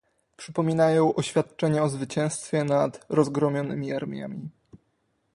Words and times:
Przypominają 0.37 1.13
oświadczenia 1.15 1.83
o 1.83 1.89
zwycięstwie 1.89 2.63
nad 2.63 3.05
rozgromionymi 3.09 3.93
armiami 3.93 4.49